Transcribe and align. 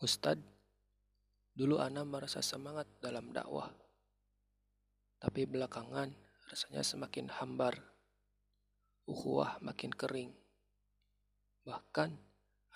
Ustadz, 0.00 0.40
dulu 1.52 1.76
Ana 1.76 2.08
merasa 2.08 2.40
semangat 2.40 2.88
dalam 3.04 3.36
dakwah. 3.36 3.68
Tapi 5.20 5.44
belakangan 5.44 6.08
rasanya 6.48 6.80
semakin 6.80 7.28
hambar. 7.28 7.76
Ukhuwah 9.04 9.60
makin 9.60 9.92
kering. 9.92 10.32
Bahkan 11.68 12.16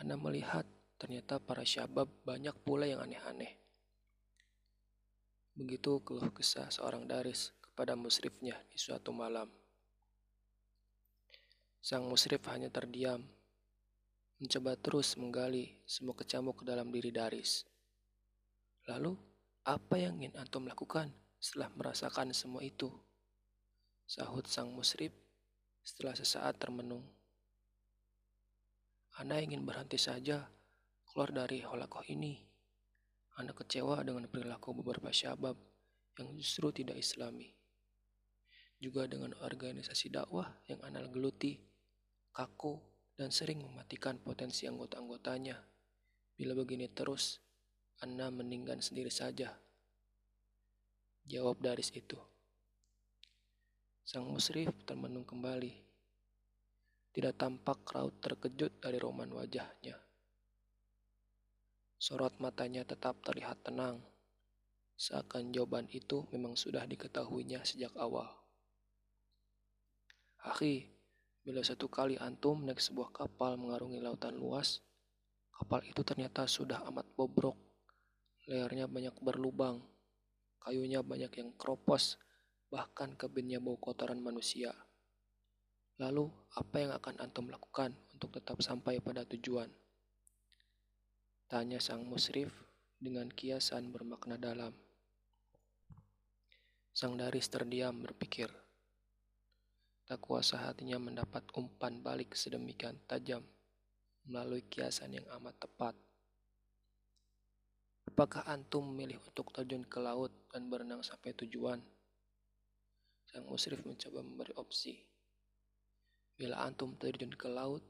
Ana 0.05 0.21
melihat 0.21 0.69
ternyata 1.01 1.41
para 1.41 1.65
syabab 1.65 2.13
banyak 2.29 2.53
pula 2.61 2.85
yang 2.85 3.01
aneh-aneh. 3.01 3.57
Begitu 5.57 6.05
keluh 6.05 6.29
kesah 6.29 6.69
seorang 6.69 7.09
daris 7.09 7.57
kepada 7.65 7.97
musrifnya 7.97 8.61
di 8.69 8.77
suatu 8.77 9.17
malam. 9.17 9.49
Sang 11.81 12.05
musrif 12.05 12.45
hanya 12.53 12.69
terdiam 12.69 13.25
mencoba 14.43 14.75
terus 14.75 15.15
menggali 15.15 15.79
semua 15.87 16.19
kecamuk 16.19 16.63
ke 16.63 16.65
dalam 16.67 16.91
diri 16.91 17.15
Daris. 17.15 17.63
Lalu, 18.91 19.15
apa 19.65 19.97
yang 19.97 20.21
ingin 20.21 20.37
antum 20.37 20.69
lakukan 20.69 21.09
setelah 21.41 21.71
merasakan 21.73 22.35
semua 22.37 22.61
itu? 22.61 22.93
Sahut 24.05 24.45
sang 24.45 24.69
musrib 24.69 25.15
setelah 25.81 26.13
sesaat 26.13 26.61
termenung. 26.61 27.05
Anda 29.17 29.41
ingin 29.41 29.63
berhenti 29.63 29.97
saja 29.97 30.45
keluar 31.09 31.31
dari 31.31 31.63
holakoh 31.63 32.03
ini. 32.11 32.43
Anda 33.39 33.55
kecewa 33.55 34.03
dengan 34.03 34.27
perilaku 34.27 34.75
beberapa 34.83 35.15
syabab 35.15 35.55
yang 36.19 36.35
justru 36.37 36.75
tidak 36.75 36.99
islami. 36.99 37.55
Juga 38.83 39.07
dengan 39.07 39.33
organisasi 39.39 40.11
dakwah 40.11 40.51
yang 40.69 40.83
Anda 40.83 41.07
geluti, 41.09 41.57
kaku, 42.35 42.94
dan 43.15 43.31
sering 43.31 43.63
mematikan 43.63 44.19
potensi 44.19 44.67
anggota-anggotanya. 44.67 45.55
Bila 46.35 46.53
begini 46.59 46.91
terus, 46.91 47.39
Anda 48.03 48.31
meninggal 48.31 48.83
sendiri 48.83 49.11
saja. 49.11 49.55
Jawab 51.25 51.63
Daris 51.63 51.95
itu. 51.95 52.19
Sang 54.05 54.27
musrif 54.29 54.75
termenung 54.85 55.25
kembali. 55.25 55.73
Tidak 57.15 57.35
tampak 57.39 57.87
raut 57.95 58.19
terkejut 58.19 58.83
dari 58.83 58.99
roman 58.99 59.31
wajahnya. 59.31 59.97
Sorot 61.97 62.37
matanya 62.43 62.85
tetap 62.85 63.23
terlihat 63.25 63.65
tenang. 63.65 64.03
Seakan 64.95 65.51
jawaban 65.51 65.89
itu 65.91 66.27
memang 66.35 66.55
sudah 66.55 66.85
diketahuinya 66.85 67.65
sejak 67.65 67.95
awal. 67.97 68.29
Akhi, 70.45 70.94
Bila 71.45 71.61
satu 71.61 71.93
kali 71.93 72.17
antum 72.17 72.65
naik 72.65 72.81
sebuah 72.81 73.13
kapal 73.13 73.61
mengarungi 73.61 74.01
lautan 74.01 74.33
luas, 74.33 74.81
kapal 75.53 75.85
itu 75.85 76.01
ternyata 76.01 76.49
sudah 76.49 76.81
amat 76.89 77.05
bobrok. 77.13 77.53
Layarnya 78.49 78.89
banyak 78.89 79.13
berlubang, 79.21 79.85
kayunya 80.65 81.05
banyak 81.05 81.29
yang 81.37 81.53
keropos, 81.61 82.17
bahkan 82.73 83.13
kebinnya 83.13 83.61
bau 83.61 83.77
kotoran 83.77 84.25
manusia. 84.25 84.73
Lalu, 86.01 86.33
apa 86.57 86.77
yang 86.81 86.97
akan 86.97 87.21
antum 87.21 87.53
lakukan 87.53 87.93
untuk 88.17 88.33
tetap 88.33 88.65
sampai 88.65 89.05
pada 89.05 89.29
tujuan? 89.29 89.69
Tanya 91.45 91.77
sang 91.77 92.09
musrif 92.09 92.57
dengan 92.97 93.29
kiasan 93.29 93.93
bermakna 93.93 94.41
dalam. 94.41 94.73
Sang 96.97 97.21
daris 97.21 97.53
terdiam 97.53 98.01
berpikir. 98.01 98.64
Tak 100.05 100.21
kuasa 100.21 100.61
hatinya 100.61 101.01
mendapat 101.01 101.49
umpan 101.57 102.05
balik 102.05 102.37
sedemikian 102.37 103.01
tajam 103.09 103.41
melalui 104.29 104.61
kiasan 104.69 105.17
yang 105.17 105.25
amat 105.41 105.57
tepat. 105.65 105.97
Apakah 108.05 108.45
antum 108.45 108.85
memilih 108.85 109.17
untuk 109.25 109.49
terjun 109.57 109.81
ke 109.89 109.97
laut 110.05 110.29
dan 110.53 110.69
berenang 110.69 111.01
sampai 111.01 111.33
tujuan? 111.33 111.81
Sang 113.25 113.49
musrif 113.49 113.81
mencoba 113.81 114.21
memberi 114.21 114.53
opsi. 114.61 114.93
Bila 116.37 116.61
antum 116.69 117.01
terjun 117.01 117.33
ke 117.33 117.49
laut, 117.49 117.81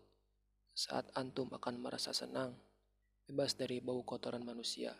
saat 0.70 1.10
antum 1.18 1.50
akan 1.50 1.82
merasa 1.82 2.14
senang, 2.14 2.54
bebas 3.26 3.58
dari 3.58 3.82
bau 3.82 4.06
kotoran 4.06 4.46
manusia, 4.46 4.94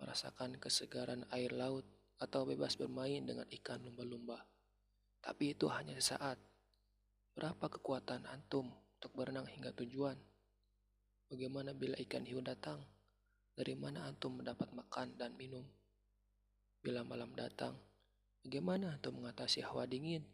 merasakan 0.00 0.56
kesegaran 0.56 1.28
air 1.36 1.52
laut, 1.52 1.84
atau 2.20 2.44
bebas 2.44 2.76
bermain 2.76 3.24
dengan 3.24 3.48
ikan 3.48 3.80
lumba-lumba. 3.80 4.44
Tapi 5.20 5.52
itu 5.52 5.68
hanya 5.68 5.96
sesaat. 6.00 6.40
Berapa 7.36 7.68
kekuatan 7.68 8.24
antum 8.28 8.72
untuk 8.72 9.12
berenang 9.12 9.48
hingga 9.48 9.72
tujuan? 9.76 10.16
Bagaimana 11.30 11.76
bila 11.76 11.94
ikan 12.00 12.24
hiu 12.24 12.40
datang? 12.40 12.80
Dari 13.54 13.76
mana 13.76 14.08
antum 14.08 14.40
mendapat 14.40 14.72
makan 14.72 15.20
dan 15.20 15.36
minum? 15.36 15.62
Bila 16.80 17.04
malam 17.04 17.36
datang, 17.36 17.76
bagaimana 18.40 18.96
antum 18.96 19.20
mengatasi 19.20 19.60
hawa 19.60 19.84
dingin? 19.84 20.24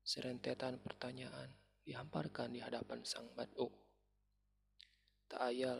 Serentetan 0.00 0.80
pertanyaan 0.80 1.52
dihamparkan 1.84 2.56
di 2.56 2.64
hadapan 2.64 3.04
sang 3.04 3.28
badu. 3.36 3.68
Tak 5.28 5.54
ayal, 5.54 5.78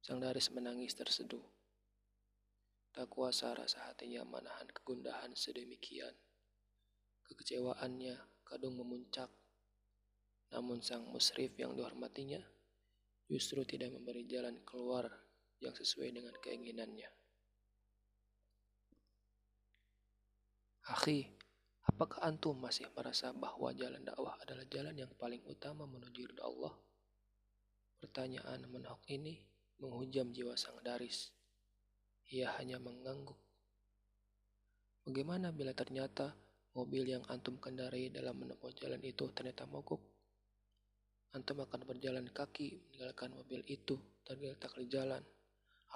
sang 0.00 0.18
daris 0.18 0.48
menangis 0.50 0.96
terseduh. 0.96 1.44
Tak 2.96 3.12
kuasa 3.12 3.52
rasa 3.52 3.86
hatinya 3.86 4.24
menahan 4.24 4.66
kegundahan 4.72 5.36
sedemikian. 5.36 6.16
Kekecewaannya 7.26 8.14
kadung 8.46 8.78
memuncak. 8.78 9.28
Namun 10.54 10.78
sang 10.78 11.06
musrif 11.10 11.58
yang 11.58 11.74
dihormatinya 11.74 12.38
justru 13.26 13.66
tidak 13.66 13.90
memberi 13.90 14.22
jalan 14.30 14.62
keluar 14.62 15.10
yang 15.58 15.74
sesuai 15.74 16.14
dengan 16.14 16.34
keinginannya. 16.38 17.10
Akhi, 20.86 21.26
apakah 21.90 22.22
antum 22.22 22.54
masih 22.62 22.86
merasa 22.94 23.34
bahwa 23.34 23.74
jalan 23.74 24.06
dakwah 24.06 24.38
adalah 24.38 24.62
jalan 24.70 24.94
yang 24.94 25.10
paling 25.18 25.42
utama 25.50 25.82
menuju 25.82 26.30
ridha 26.30 26.46
Allah? 26.46 26.78
Pertanyaan 27.98 28.70
menahok 28.70 29.02
ini 29.10 29.42
menghujam 29.82 30.30
jiwa 30.30 30.54
sang 30.54 30.78
daris. 30.86 31.34
Ia 32.30 32.54
hanya 32.62 32.78
mengangguk. 32.78 33.38
Bagaimana 35.02 35.50
bila 35.50 35.74
ternyata 35.74 36.38
Mobil 36.76 37.08
yang 37.08 37.24
antum 37.32 37.56
kendarai 37.56 38.12
dalam 38.12 38.36
menempuh 38.36 38.68
jalan 38.76 39.00
itu 39.00 39.32
ternyata 39.32 39.64
mogok. 39.64 39.96
Antum 41.32 41.64
akan 41.64 41.88
berjalan 41.88 42.28
kaki 42.28 42.76
meninggalkan 42.76 43.32
mobil 43.32 43.64
itu 43.64 43.96
tergeletak 44.20 44.76
di 44.76 44.84
jalan 44.84 45.24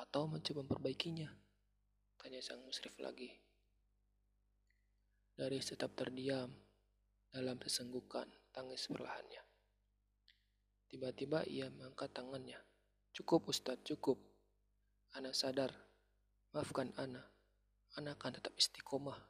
atau 0.01 0.25
mencoba 0.25 0.65
memperbaikinya. 0.65 1.29
Tanya 2.17 2.41
sang 2.41 2.65
musrif 2.65 2.97
lagi. 2.97 3.29
Dari 5.37 5.61
tetap 5.61 5.93
terdiam 5.93 6.49
dalam 7.29 7.61
sesenggukan 7.61 8.25
tangis 8.49 8.89
perlahannya. 8.89 9.45
Tiba-tiba 10.89 11.45
ia 11.45 11.69
mengangkat 11.69 12.09
tangannya. 12.17 12.57
Cukup 13.13 13.53
Ustadz, 13.53 13.85
cukup. 13.85 14.17
Ana 15.13 15.37
sadar. 15.37 15.77
Maafkan 16.57 16.89
Ana. 16.97 17.21
Ana 18.01 18.17
akan 18.17 18.41
tetap 18.41 18.57
istiqomah 18.57 19.30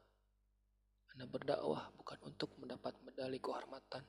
anda 1.20 1.36
berdakwah 1.36 1.92
bukan 2.00 2.16
untuk 2.32 2.56
mendapat 2.56 2.96
medali 3.04 3.36
kehormatan 3.44 4.00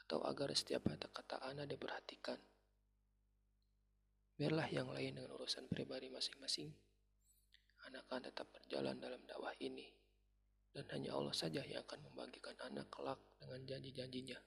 atau 0.00 0.24
agar 0.24 0.48
setiap 0.56 0.88
kata-kata 0.88 1.44
Anda 1.44 1.68
diperhatikan. 1.68 2.40
Biarlah 4.32 4.64
yang 4.72 4.88
lain 4.88 5.20
dengan 5.20 5.36
urusan 5.36 5.68
pribadi 5.68 6.08
masing-masing. 6.08 6.72
Anda 7.84 8.00
akan 8.00 8.32
tetap 8.32 8.48
berjalan 8.48 8.96
dalam 8.96 9.20
dakwah 9.28 9.52
ini. 9.60 9.92
Dan 10.72 10.88
hanya 10.96 11.20
Allah 11.20 11.36
saja 11.36 11.60
yang 11.68 11.84
akan 11.84 12.08
membagikan 12.08 12.56
anak 12.64 12.88
kelak 12.88 13.20
dengan 13.36 13.68
janji-janjinya. 13.68 14.40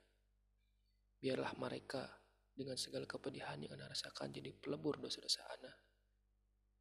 Biarlah 1.22 1.54
mereka 1.54 2.18
dengan 2.50 2.82
segala 2.82 3.06
kepedihan 3.06 3.62
yang 3.62 3.78
Anda 3.78 3.94
rasakan 3.94 4.34
jadi 4.34 4.50
pelebur 4.58 4.98
dosa-dosa 4.98 5.46
Anda. 5.54 5.78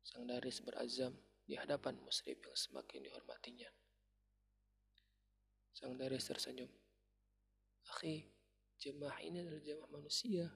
Sang 0.00 0.24
Daris 0.24 0.64
berazam 0.64 1.12
di 1.44 1.60
hadapan 1.60 2.00
musrif 2.00 2.40
yang 2.40 2.56
semakin 2.56 3.04
dihormatinya. 3.04 3.68
Sang 5.70 5.94
Daris 5.94 6.26
tersenyum. 6.26 6.68
Akhi, 7.94 8.26
jemaah 8.74 9.22
ini 9.22 9.46
adalah 9.46 9.62
jemaah 9.62 9.90
manusia. 9.94 10.50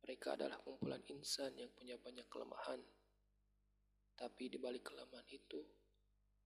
Mereka 0.00 0.40
adalah 0.40 0.56
kumpulan 0.64 1.04
insan 1.12 1.52
yang 1.60 1.68
punya 1.76 2.00
banyak 2.00 2.24
kelemahan. 2.32 2.80
Tapi 4.16 4.48
di 4.48 4.56
balik 4.56 4.88
kelemahan 4.88 5.28
itu, 5.28 5.60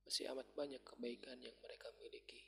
masih 0.03 0.27
amat 0.35 0.51
banyak 0.59 0.83
kebaikan 0.83 1.39
yang 1.39 1.55
mereka 1.63 1.89
miliki. 2.03 2.43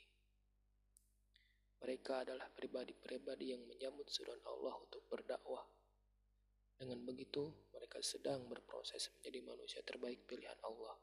Mereka 1.79 2.27
adalah 2.27 2.51
pribadi-pribadi 2.51 3.55
yang 3.55 3.63
menyambut 3.63 4.09
suruhan 4.11 4.41
Allah 4.45 4.75
untuk 4.83 5.07
berdakwah. 5.07 5.63
Dengan 6.77 7.01
begitu, 7.07 7.49
mereka 7.73 8.03
sedang 8.03 8.45
berproses 8.45 9.09
menjadi 9.17 9.39
manusia 9.47 9.81
terbaik 9.81 10.27
pilihan 10.29 10.57
Allah. 10.61 10.97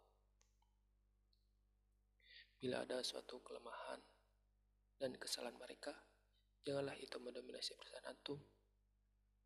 Bila 2.58 2.86
ada 2.86 3.02
suatu 3.02 3.42
kelemahan, 3.42 3.98
dan 4.98 5.14
kesalahan 5.18 5.58
mereka, 5.58 5.92
janganlah 6.62 6.96
itu 6.98 7.16
mendominasi 7.18 7.74
perasaan 7.76 8.10
antum. 8.10 8.40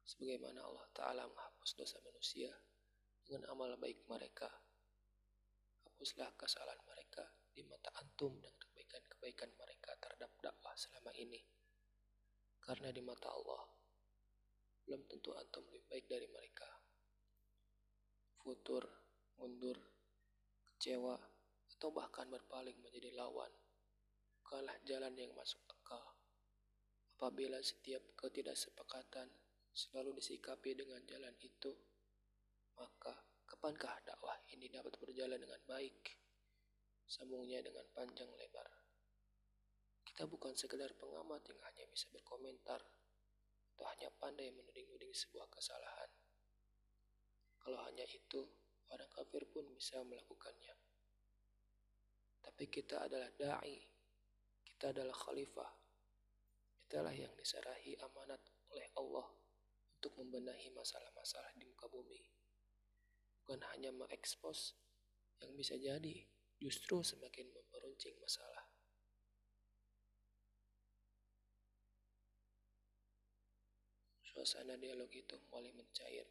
Sebagaimana 0.04 0.64
Allah 0.64 0.88
Ta'ala 0.96 1.22
menghapus 1.28 1.76
dosa 1.76 2.00
manusia, 2.00 2.48
dengan 3.28 3.52
amal 3.52 3.76
baik 3.76 4.08
mereka. 4.08 4.48
Hapuslah 5.84 6.32
kesalahan 6.32 6.80
mereka 6.88 7.28
di 7.52 7.60
mata 7.68 7.92
antum 8.00 8.40
dan 8.40 8.56
kebaikan-kebaikan 8.56 9.52
mereka 9.52 9.92
terhadap 10.00 10.32
dakwah 10.40 10.72
selama 10.80 11.12
ini. 11.12 11.44
Karena 12.56 12.88
di 12.88 13.04
mata 13.04 13.28
Allah, 13.28 13.68
belum 14.88 15.04
tentu 15.04 15.36
antum 15.36 15.68
lebih 15.68 15.84
baik 15.92 16.08
dari 16.08 16.24
mereka. 16.32 16.64
Futur, 18.40 18.88
mundur, 19.36 19.76
kecewa, 20.64 21.20
atau 21.76 21.92
bahkan 21.92 22.32
berpaling 22.32 22.80
menjadi 22.80 23.12
lawan. 23.12 23.52
Bukanlah 24.48 24.80
jalan 24.88 25.12
yang 25.12 25.28
masuk 25.36 25.60
akal. 25.68 26.00
Apabila 27.20 27.60
setiap 27.60 28.00
ketidaksepakatan 28.16 29.28
selalu 29.76 30.16
disikapi 30.16 30.72
dengan 30.72 31.04
jalan 31.04 31.36
itu, 31.36 31.68
maka 32.80 33.12
kapankah 33.44 34.00
dakwah 34.08 34.40
ini 34.48 34.72
dapat 34.72 34.96
berjalan 35.04 35.36
dengan 35.36 35.60
baik? 35.68 36.16
Sambungnya 37.04 37.60
dengan 37.60 37.84
panjang 37.92 38.24
lebar. 38.40 38.72
Kita 40.00 40.24
bukan 40.24 40.56
sekedar 40.56 40.96
pengamat 40.96 41.44
yang 41.44 41.60
hanya 41.68 41.84
bisa 41.92 42.08
berkomentar 42.08 42.80
atau 43.76 43.84
hanya 43.84 44.08
pandai 44.16 44.48
menuding-nuding 44.48 45.12
sebuah 45.12 45.44
kesalahan. 45.52 46.08
Kalau 47.60 47.84
hanya 47.84 48.08
itu, 48.08 48.48
orang 48.96 49.12
kafir 49.12 49.44
pun 49.52 49.68
bisa 49.76 50.00
melakukannya. 50.08 50.72
Tapi 52.40 52.64
kita 52.72 53.04
adalah 53.04 53.28
da'i, 53.36 53.97
kita 54.78 54.94
adalah 54.94 55.10
khalifah. 55.10 55.74
Kitalah 56.86 57.10
yang 57.10 57.34
diserahi 57.34 57.98
amanat 57.98 58.38
oleh 58.70 58.86
Allah 58.94 59.26
untuk 59.98 60.14
membenahi 60.22 60.70
masalah-masalah 60.70 61.50
di 61.58 61.66
muka 61.66 61.90
bumi. 61.90 62.22
Bukan 63.42 63.58
hanya 63.74 63.90
mengekspos 63.90 64.78
yang 65.42 65.50
bisa 65.58 65.74
jadi 65.74 66.22
justru 66.62 67.02
semakin 67.02 67.50
memperuncing 67.50 68.14
masalah. 68.22 68.70
Suasana 74.30 74.78
dialog 74.78 75.10
itu 75.10 75.42
mulai 75.50 75.74
mencair. 75.74 76.30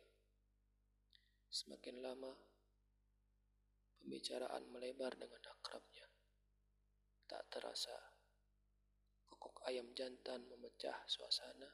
Semakin 1.51 1.99
lama, 1.99 2.31
pembicaraan 3.99 4.71
melebar 4.71 5.19
dengan 5.19 5.44
akrabnya. 5.51 6.07
Tak 7.27 7.44
terasa, 7.51 8.16
kokok 9.37 9.61
ayam 9.69 9.93
jantan 9.93 10.41
memecah 10.49 10.97
suasana. 11.05 11.69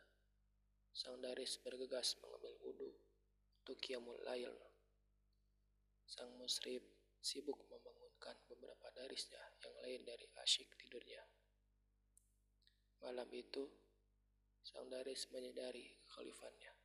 Sang 0.94 1.18
daris 1.24 1.58
bergegas 1.64 2.20
mengambil 2.22 2.54
wudhu 2.62 2.92
untuk 3.64 3.80
kiamul 3.80 4.20
lail. 4.28 4.54
Sang 6.06 6.30
musrib 6.38 6.84
sibuk 7.24 7.58
membangunkan 7.72 8.36
beberapa 8.52 8.92
darisnya 8.92 9.40
yang 9.64 9.74
lain 9.80 10.04
dari 10.04 10.28
asyik 10.44 10.76
tidurnya. 10.76 11.24
Malam 13.00 13.32
itu, 13.32 13.64
sang 14.62 14.92
daris 14.92 15.32
menyadari 15.32 15.96
kekhalifannya. 16.04 16.76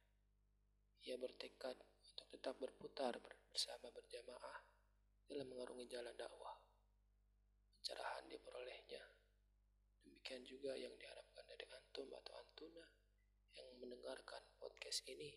Ia 1.05 1.19
bertekad 1.19 1.75
untuk 1.83 2.27
tetap 2.31 2.55
berputar 2.63 3.19
bersama 3.51 3.91
berjamaah 3.91 4.63
dalam 5.27 5.51
mengarungi 5.51 5.91
jalan 5.91 6.15
dakwah. 6.15 6.55
Pencerahan 7.75 8.31
diperolehnya. 8.31 9.18
Demikian 10.29 10.45
juga 10.45 10.77
yang 10.77 10.93
diharapkan 10.93 11.41
dari 11.49 11.65
antum 11.73 12.05
atau 12.13 12.37
antuna 12.37 12.85
yang 13.57 13.65
mendengarkan 13.81 14.45
podcast 14.61 15.01
ini. 15.09 15.33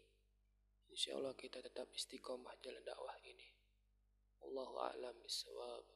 Insya 0.91 1.15
Allah 1.15 1.31
kita 1.31 1.63
tetap 1.63 1.87
istiqomah 1.95 2.51
jalan 2.59 2.83
dakwah 2.83 3.15
ini. 3.23 3.55
Wallahu 4.43 4.83
a'lam 4.83 5.15
bisawab. 5.23 5.87